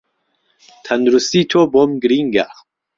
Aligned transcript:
تەندروستی 0.85 1.43
تۆ 1.51 1.59
بۆم 1.73 1.91
گرینگە 2.01 2.45